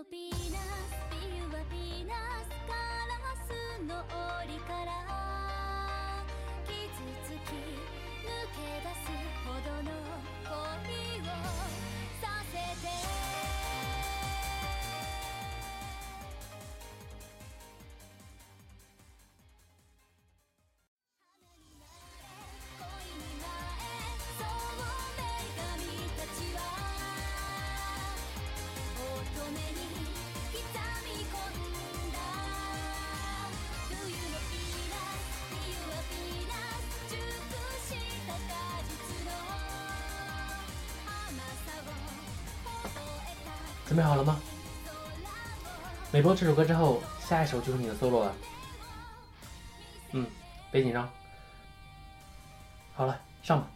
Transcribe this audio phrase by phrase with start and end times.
[0.00, 3.52] のピーナスビユはピーナスカラス
[3.84, 4.00] の
[4.40, 6.24] 檻から
[6.64, 6.72] 傷
[7.22, 7.52] つき
[8.24, 9.12] 抜け出す
[9.44, 9.92] ほどの
[10.48, 11.28] 恋を
[12.18, 13.39] させて
[43.90, 44.38] 准备好了吗？
[46.12, 48.32] 每播这首歌之后，下一首就是你的 solo 了。
[50.12, 50.24] 嗯，
[50.70, 51.10] 别紧张。
[52.94, 53.66] 好了，上吧。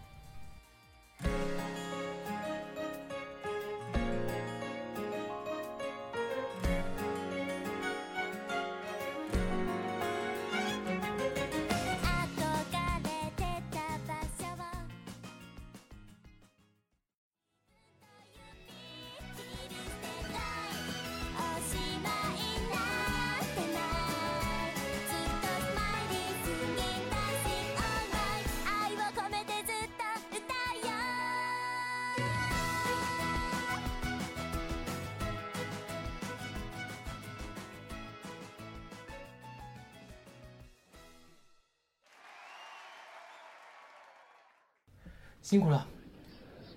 [45.45, 45.87] 辛苦了。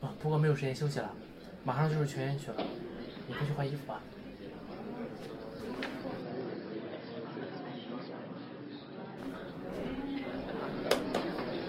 [0.02, 1.10] 啊，不过没有时间休息了，
[1.64, 2.58] 马上就是全员曲了，
[3.26, 4.02] 你快去换衣服吧。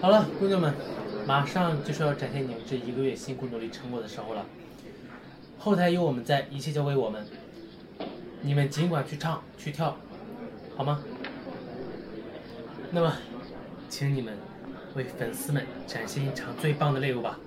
[0.01, 0.73] 好了，姑娘们，
[1.25, 4.45] 马上就是要展现你们这一个月辛苦努力成果的时候了。
[5.57, 7.25] 后台有我们在，一切交给我们，
[8.41, 9.95] 你们尽管去唱去跳，
[10.75, 11.01] 好吗？
[12.91, 13.13] 那么，
[13.87, 14.37] 请你们
[14.95, 17.39] 为粉丝们展现一场最棒的 live 吧。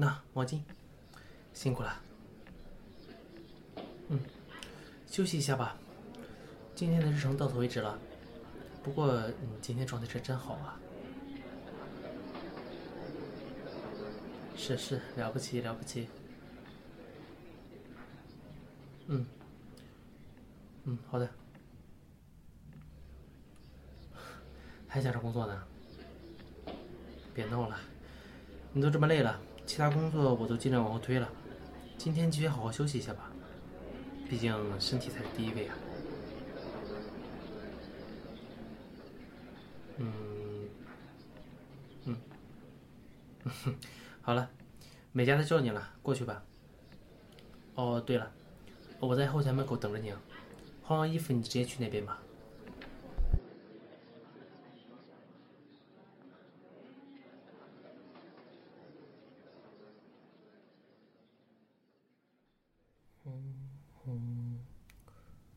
[0.00, 0.60] 那毛巾，
[1.52, 2.00] 辛苦了。
[4.06, 4.20] 嗯，
[5.08, 5.76] 休息一下吧。
[6.72, 7.98] 今天的日程到此为止了。
[8.80, 10.78] 不过你今天状态是真好啊。
[14.56, 16.08] 是是，了不起了不起。
[19.08, 19.26] 嗯，
[20.84, 21.28] 嗯，好的。
[24.86, 25.64] 还想着工作呢？
[27.34, 27.76] 别闹了，
[28.72, 31.30] 你都这么累了，其他工作我都尽量往后推了。
[31.98, 33.30] 今天继续好好休息一下吧，
[34.26, 35.76] 毕竟身体才是第一位啊。
[39.98, 40.68] 嗯，
[42.06, 42.16] 嗯，
[44.22, 44.50] 好了，
[45.12, 46.42] 美嘉在叫你了，过去吧。
[47.74, 48.32] 哦，对了，
[49.00, 50.18] 我在后台门口等着你啊。
[50.82, 52.22] 换完衣服你直接去那边吧。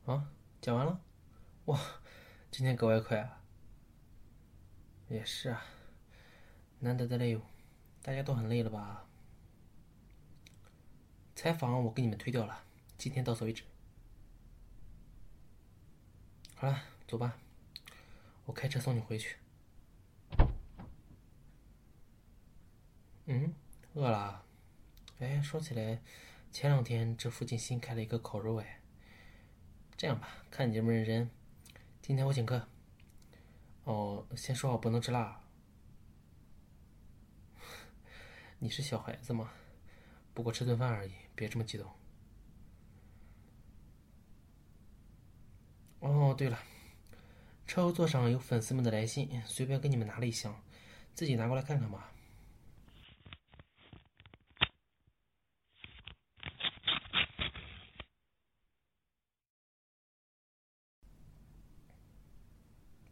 [0.05, 0.25] 啊，
[0.61, 1.01] 讲完了？
[1.65, 1.81] 哇，
[2.51, 3.41] 今天格外快啊！
[5.09, 5.65] 也是啊，
[6.77, 7.35] 难得的累，
[8.03, 9.07] 大家都很累了吧？
[11.35, 12.63] 采访我给你们推掉了，
[12.95, 13.63] 今天到此为止。
[16.53, 17.39] 好了，走吧，
[18.45, 19.37] 我开车送你回去。
[23.25, 23.55] 嗯，
[23.95, 24.45] 饿了？
[25.17, 26.03] 哎，说起来，
[26.51, 28.80] 前两天这附近新开了一个烤肉，哎。
[30.01, 31.29] 这样吧，看你这么认真，
[32.01, 32.67] 今天我请客。
[33.83, 35.39] 哦，先说好不能吃辣。
[38.57, 39.51] 你是小孩子吗？
[40.33, 41.87] 不过吃顿饭而已，别这么激动。
[45.99, 46.57] 哦，对了，
[47.67, 50.59] 车后座上有粉丝们的来信，随便给你们拿了一箱，
[51.13, 52.11] 自己拿过来看看吧。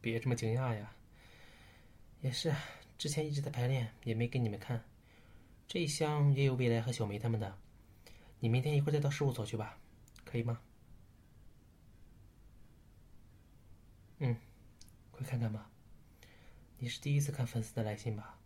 [0.01, 0.96] 别这么惊讶呀！
[2.22, 2.54] 也是，
[2.98, 4.84] 之前一直在排练，也没给你们看。
[5.68, 7.57] 这一箱也有未来和小梅他们的，
[8.40, 9.78] 你明天一会儿再到事务所去吧，
[10.25, 10.60] 可以吗？
[14.19, 14.38] 嗯，
[15.12, 15.69] 快看看吧。
[16.78, 18.38] 你是第一次看粉丝的来信吧？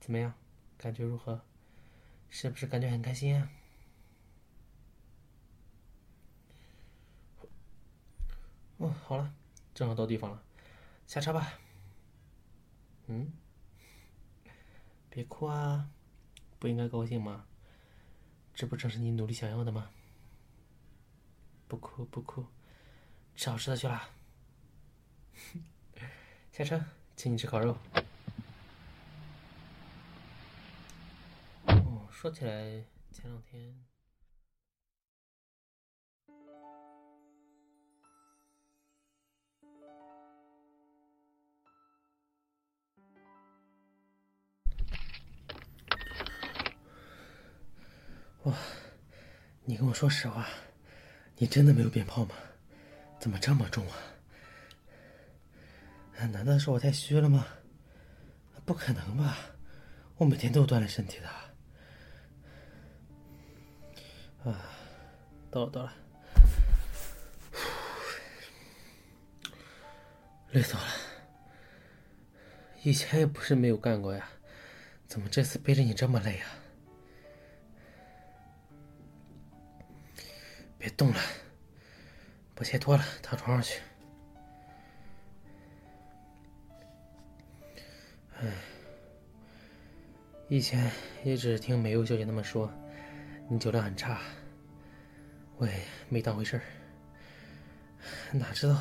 [0.00, 0.32] 怎么样，
[0.78, 1.42] 感觉如何？
[2.30, 3.50] 是不是感觉很开心啊？
[8.80, 9.34] 哦，好了，
[9.74, 10.42] 正好到地方了，
[11.06, 11.52] 下车吧。
[13.08, 13.30] 嗯，
[15.10, 15.90] 别哭啊，
[16.58, 17.44] 不应该高兴吗？
[18.54, 19.90] 这不正是你努力想要的吗？
[21.68, 22.46] 不哭不哭，
[23.36, 24.08] 吃好吃的去啦。
[26.50, 26.82] 下车，
[27.16, 27.76] 请你吃烤肉。
[31.66, 33.89] 哦，说起来，前两天。
[49.64, 50.48] 你跟我说实话，
[51.36, 52.34] 你真的没有鞭炮吗？
[53.20, 53.94] 怎么这么重啊？
[56.32, 57.46] 难道是我太虚了吗？
[58.64, 59.36] 不可能吧，
[60.16, 61.28] 我每天都锻炼身体的。
[64.50, 64.62] 啊，
[65.50, 65.92] 到了到了，
[70.52, 70.88] 累死我了。
[72.82, 74.28] 以前也不是没有干过呀，
[75.06, 76.46] 怎么这次背着你这么累呀？
[80.80, 81.20] 别动了，
[82.54, 83.78] 把鞋脱了，躺床上去。
[88.38, 88.50] 唉，
[90.48, 90.90] 以前
[91.22, 92.72] 也只听美优小姐他们说，
[93.50, 94.22] 你酒量很差，
[95.58, 96.62] 我也没当回事儿。
[98.32, 98.80] 哪知道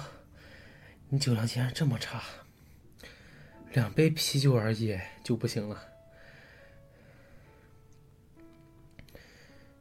[1.09, 2.23] 你酒量竟然这么差，
[3.73, 5.83] 两杯啤酒而已就不行了。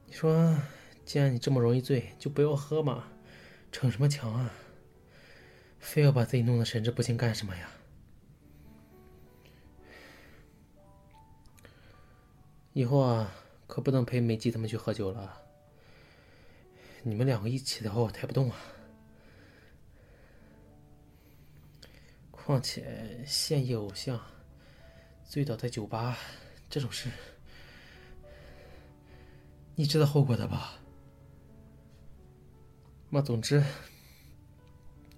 [0.07, 0.61] 你说？
[1.09, 3.09] 既然你这么容易醉，就不要喝嘛，
[3.73, 4.53] 逞什么强啊？
[5.79, 7.71] 非要把自己弄得神志不清干什么呀？
[12.75, 13.35] 以后啊，
[13.67, 15.41] 可不能陪美姬他们去喝酒了。
[17.03, 18.59] 你们两个一起的话，我抬不动啊。
[22.31, 24.21] 况且现役偶像
[25.25, 26.19] 醉倒在酒吧
[26.69, 27.09] 这种事，
[29.75, 30.75] 你知道后果的吧？
[33.11, 33.65] 那总之，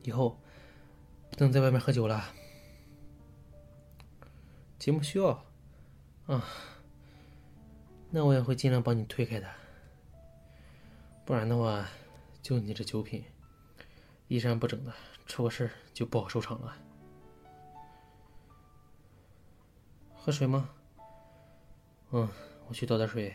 [0.03, 0.39] 以后
[1.31, 2.33] 不能在外面喝酒了。
[4.79, 5.45] 节目需要，
[6.27, 6.45] 啊，
[8.11, 9.49] 那我也会尽量帮你推开的。
[11.27, 11.87] 不然的话，
[12.41, 13.25] 就你这酒品，
[14.29, 14.93] 衣衫不整的，
[15.27, 16.77] 出个事就不好收场了。
[20.15, 20.71] 喝水吗？
[22.13, 22.29] 嗯，
[22.69, 23.35] 我去倒点水。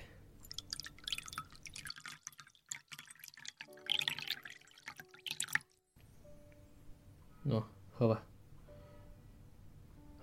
[7.47, 8.23] 喏，喝吧。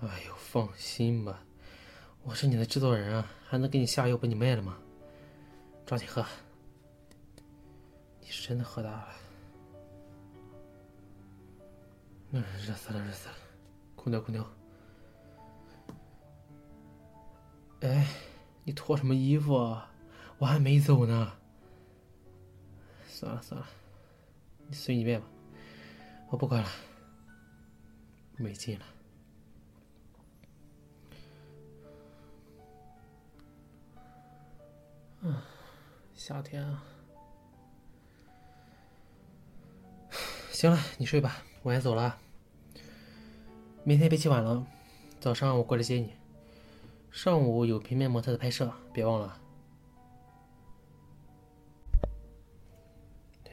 [0.01, 1.45] 哎呦，放心吧，
[2.25, 4.77] 我是你的制作人啊，还能给你下药把你卖了吗？
[5.87, 6.25] 抓紧喝。
[8.21, 9.09] 你是真的喝大了。
[12.33, 13.35] 嗯，热死了，热死了，
[13.95, 14.45] 空调，空调。
[17.83, 18.07] 哎，
[18.65, 19.89] 你脱什么衣服啊？
[20.39, 21.33] 我还没走呢。
[23.07, 23.67] 算了算了，
[24.67, 25.27] 你随你便吧，
[26.29, 26.69] 我不管了。
[28.37, 28.85] 没劲了。
[35.21, 35.41] 嗯，
[36.15, 36.83] 夏天啊。
[40.51, 42.19] 行了，你睡吧，我先走了。
[43.85, 44.65] 明天别起晚了，
[45.21, 46.13] 早上我过来接你。
[47.11, 49.41] 上午有平面模特的拍摄，别忘了。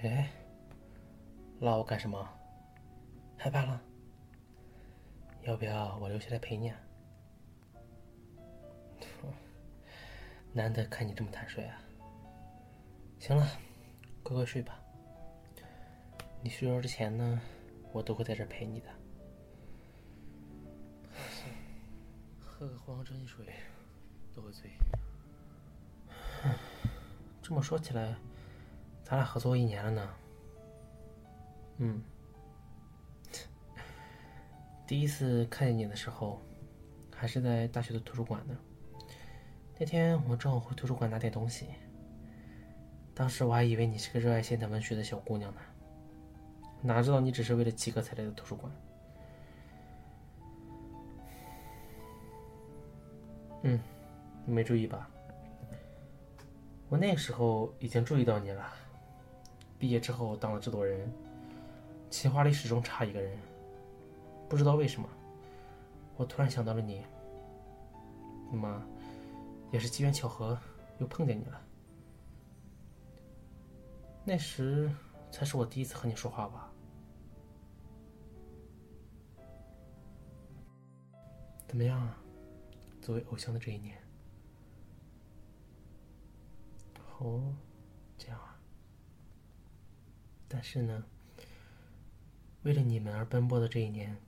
[0.01, 0.31] 哎，
[1.59, 2.27] 拉我干什么？
[3.38, 3.81] 害怕了？
[5.49, 6.77] 要不要我留下来陪你啊？
[10.53, 11.81] 难得看你这么坦率啊！
[13.17, 13.47] 行了，
[14.21, 14.79] 乖乖睡吧。
[16.43, 17.41] 你睡着之前呢，
[17.91, 18.89] 我都会在这陪你的。
[22.39, 23.47] 喝个黄针水
[24.35, 24.69] 都会醉。
[27.41, 28.15] 这么说起来，
[29.03, 30.13] 咱俩合作一年了呢。
[31.77, 32.03] 嗯，
[34.89, 36.41] 第一次看见你的时候，
[37.15, 38.58] 还是在大学的图书馆呢。
[39.77, 41.67] 那天我正好回图书馆拿点东西，
[43.13, 45.62] 当时我还以为你是个热爱现代文学的小姑娘呢，
[46.81, 48.74] 哪知道你只是为了及格才来的图书馆。
[53.62, 53.79] 嗯，
[54.43, 55.08] 没注意吧？
[56.89, 58.74] 我那时候已经注意到你了。
[59.77, 61.08] 毕业之后当了制作人，
[62.10, 63.38] 企划里始终差一个人。
[64.49, 65.07] 不知道为什么，
[66.17, 67.05] 我突然想到了你。
[68.51, 68.83] 那么，
[69.71, 70.59] 也是机缘巧合，
[70.97, 71.61] 又碰见你了。
[74.25, 74.91] 那时
[75.31, 76.71] 才是我第一次和你说话吧？
[81.67, 82.17] 怎么样啊？
[82.99, 83.95] 作为偶像的这一年？
[87.19, 87.55] 哦，
[88.17, 88.59] 这样啊。
[90.47, 91.03] 但是呢，
[92.63, 94.19] 为了你们而奔波的这一年，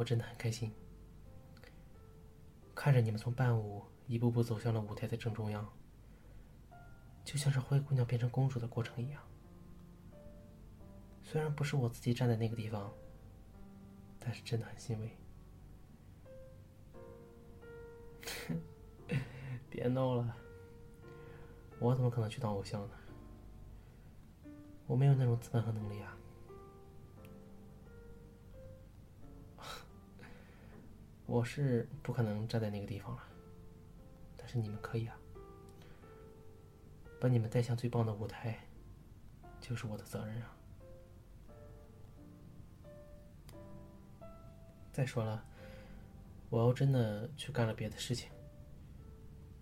[0.00, 0.72] 我真的很开心。
[2.74, 5.70] 看着你们从伴舞一步步走向了舞台的正中央，
[7.22, 9.22] 就像是灰姑娘变成公主的过程一样。
[11.22, 12.90] 虽然不是我自己站在那个地方，
[14.18, 15.10] 但是真的很欣慰。
[19.68, 20.34] 别闹了，
[21.78, 22.94] 我怎么可能去当偶像呢？
[24.86, 26.16] 我没有那种资本和能力啊！
[31.30, 33.22] 我是不可能站在那个地方了，
[34.36, 35.16] 但是你们可以啊！
[37.20, 38.58] 把你们带向最棒的舞台，
[39.60, 40.56] 就是我的责任啊！
[44.90, 45.44] 再说了，
[46.48, 48.28] 我要真的去干了别的事情，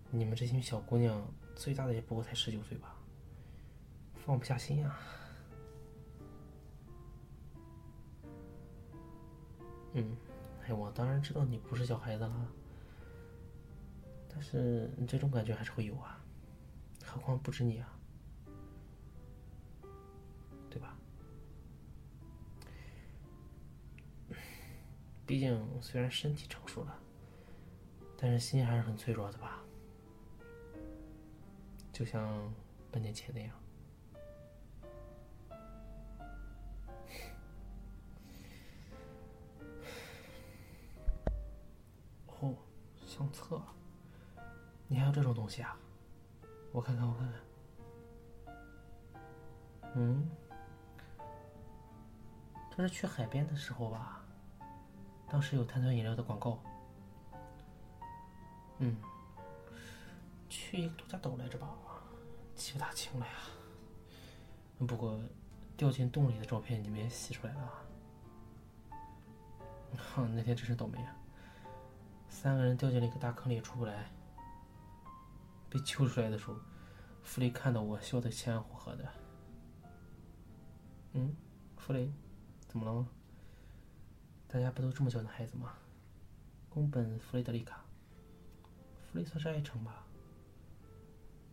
[0.09, 2.95] 你们这群小姑娘最大的也不过才十九岁吧，
[4.15, 4.99] 放不下心啊！
[9.93, 10.17] 嗯，
[10.73, 12.47] 我当然知道你不是小孩子了，
[14.27, 16.21] 但是你这种感觉还是会有啊，
[17.05, 17.99] 何况不止你啊，
[20.69, 20.95] 对吧？
[25.25, 26.99] 毕竟虽然身体成熟了，
[28.17, 29.61] 但是心还是很脆弱的吧，
[31.93, 32.53] 就像
[32.91, 33.55] 半年前那样。
[43.19, 43.61] 相册，
[44.87, 45.77] 你还有这种东西啊？
[46.71, 48.55] 我看看，我看看。
[49.95, 50.29] 嗯，
[52.73, 54.23] 这是去海边的时候吧？
[55.27, 56.63] 当时有碳酸饮料的广告。
[58.77, 58.95] 嗯，
[60.47, 61.67] 去一个度假岛来着吧？
[62.55, 63.33] 记不大清了呀。
[64.77, 65.19] 不过，
[65.75, 67.69] 掉进洞里的照片你们也洗出来了。
[69.97, 71.13] 哼， 那天真是倒霉啊！
[72.41, 74.09] 三个人掉进了一个大坑里，出不来。
[75.69, 76.55] 被救出来的时候，
[77.21, 79.05] 弗雷看到我，笑得前仰后合的。
[81.11, 81.35] 嗯，
[81.75, 82.09] 弗雷，
[82.65, 83.09] 怎么了吗？
[84.47, 85.73] 大家不都这么叫的孩子吗？
[86.69, 87.83] 宫本弗雷德里卡。
[89.11, 90.05] 弗雷算是爱称吧。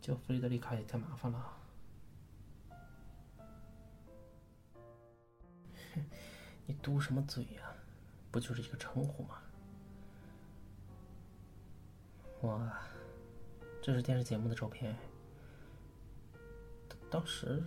[0.00, 1.52] 叫弗雷德里卡也太麻烦了。
[6.64, 7.74] 你嘟什么嘴呀？
[8.30, 9.42] 不就是一个称呼吗？
[12.42, 12.78] 哇，
[13.82, 14.94] 这是电视节目的照片。
[17.10, 17.62] 当时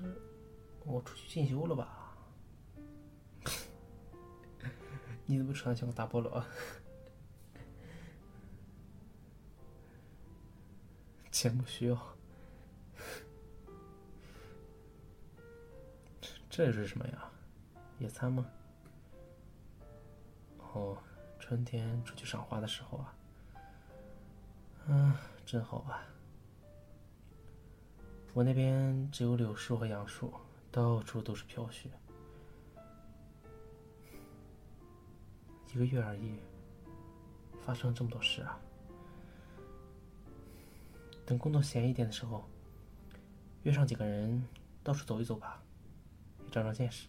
[0.86, 2.16] 我出去进修了吧？
[5.26, 6.44] 你怎么穿的像个大菠萝？
[11.32, 12.16] 节目需要。
[16.50, 17.32] 这是什么呀？
[17.98, 18.46] 野餐吗？
[20.74, 20.98] 哦，
[21.40, 23.16] 春天出去赏花的时候啊。
[24.92, 25.14] 嗯，
[25.46, 26.02] 真好啊！
[28.34, 30.34] 我那边只有柳树和杨树，
[30.72, 31.88] 到处都是飘雪。
[35.72, 36.40] 一个月而已，
[37.62, 38.60] 发生这么多事啊！
[41.24, 42.44] 等工作闲一点的时候，
[43.62, 44.44] 约上几个人
[44.84, 45.62] 到处走一走吧，
[46.46, 47.08] 也长长见识。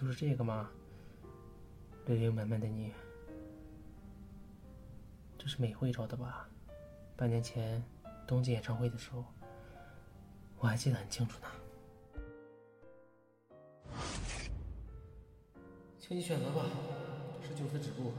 [0.00, 0.70] 就是这个吗？
[2.06, 2.90] 泪流满面的你，
[5.36, 6.48] 这是美惠找的吧？
[7.18, 7.84] 半年前
[8.26, 9.22] 冬季演唱会的时候，
[10.58, 11.48] 我还记得很清楚呢。
[15.98, 16.64] 请你选择吧，
[17.42, 18.14] 是就此止步，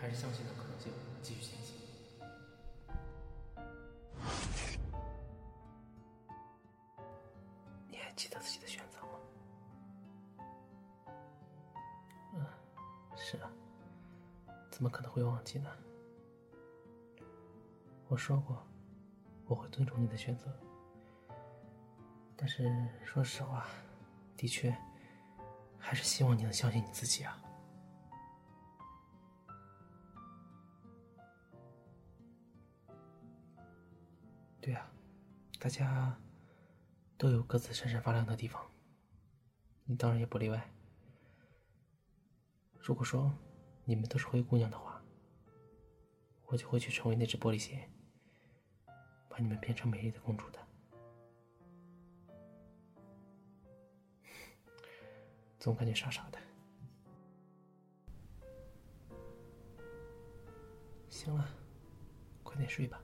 [0.00, 1.76] 还是相信的可能性继续前行？
[7.90, 9.18] 你还记得自己的选择吗？
[13.22, 13.52] 是啊，
[14.70, 15.70] 怎么可能会忘记呢？
[18.08, 18.66] 我说过，
[19.44, 20.50] 我会尊重你的选择。
[22.34, 23.66] 但是说实话，
[24.38, 24.74] 的确，
[25.78, 27.38] 还是希望你能相信你自己啊。
[34.62, 34.90] 对啊，
[35.58, 36.18] 大家
[37.18, 38.64] 都有各自闪闪发亮的地方，
[39.84, 40.72] 你当然也不例外。
[42.80, 43.32] 如果说
[43.84, 45.00] 你们都是灰姑娘的话，
[46.46, 47.88] 我就会去成为那只玻璃鞋，
[49.28, 50.58] 把你们变成美丽的公主的。
[55.58, 56.38] 总感觉傻傻的。
[61.08, 61.48] 行了，
[62.42, 63.00] 快点睡吧，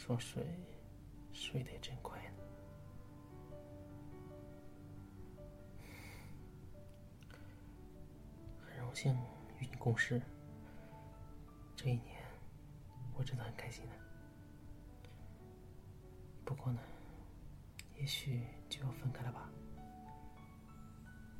[0.00, 0.42] 说睡，
[1.30, 2.30] 睡得也真快呢。
[8.64, 9.14] 很荣幸
[9.58, 10.22] 与你共事，
[11.76, 12.16] 这一年
[13.14, 13.92] 我真的很开心呢。
[16.46, 16.80] 不过呢，
[17.94, 19.50] 也许就要分开了吧。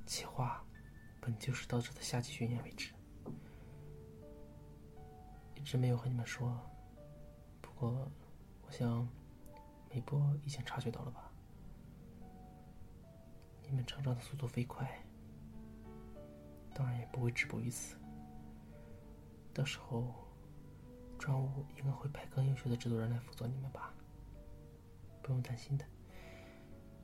[0.04, 0.62] 企划
[1.18, 2.92] 本就是到这的夏季巡演为止。
[5.54, 6.60] 一直没有和你们说，
[7.62, 8.06] 不过
[8.70, 9.06] 我想
[9.92, 11.28] 美波已经察觉到了吧？
[13.64, 14.88] 你们成长的速度飞快，
[16.72, 17.96] 当然也不会止步于此。
[19.52, 20.14] 到时候，
[21.18, 23.92] 专务应该会派更优秀的制作人来辅佐你们吧？
[25.20, 25.84] 不用担心的，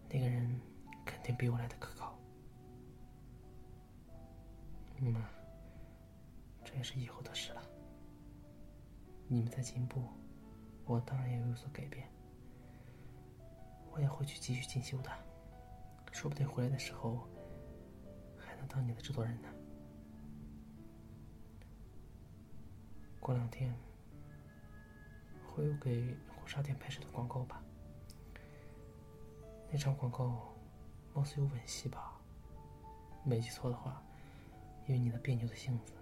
[0.08, 0.60] 那个人
[1.04, 2.16] 肯定比我来的可靠。
[4.98, 5.16] 嗯，
[6.64, 7.62] 这也是以后的事了。
[9.26, 10.04] 你们在进步，
[10.86, 12.08] 我当然也有所改变。
[13.90, 15.10] 我也会去继续进修的，
[16.12, 17.26] 说不定回来的时候
[18.38, 19.48] 还能当你的制作人呢。
[23.18, 23.74] 过两天
[25.46, 27.60] 会有给婚纱店拍摄的广告吧？
[29.70, 30.54] 那场广告
[31.12, 32.20] 貌似有吻戏吧？
[33.24, 34.00] 没记错的话，
[34.86, 35.94] 因为你那别扭的性子，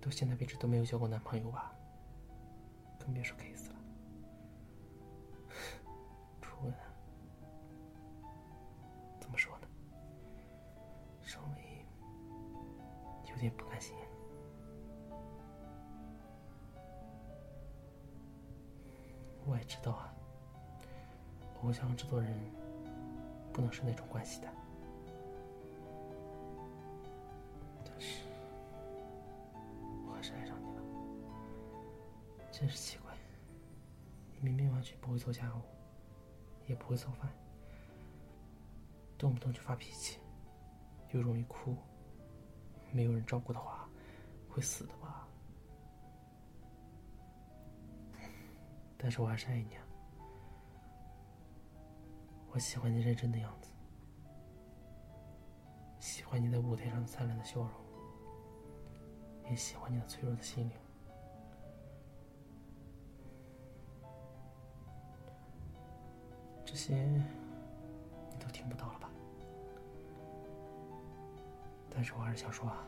[0.00, 1.74] 到现在为止都没有交过男朋友吧？
[3.00, 3.76] 更别说 kiss 了，
[6.40, 6.72] 初吻，
[9.18, 9.66] 怎么说呢？
[11.22, 11.84] 稍微
[13.30, 13.96] 有点不甘心。
[19.46, 20.14] 我也知道啊，
[21.62, 22.32] 偶像制作人
[23.52, 24.48] 不能是那种关系的，
[32.60, 33.16] 真是奇怪，
[34.30, 35.62] 你明明完全不会做家务，
[36.66, 37.32] 也不会做饭，
[39.16, 40.20] 动不动就发脾气，
[41.12, 41.74] 又容易哭。
[42.92, 43.88] 没有人照顾的话，
[44.50, 45.26] 会死的吧？
[48.98, 49.86] 但是我还是爱你啊！
[52.52, 53.72] 我喜欢你认真的样子，
[55.98, 57.70] 喜欢你在舞台上灿烂的笑容，
[59.48, 60.76] 也喜欢你那脆弱的心灵。
[66.72, 67.20] 这些你
[68.38, 69.10] 都听不到了吧？
[71.92, 72.86] 但是我还是想说啊。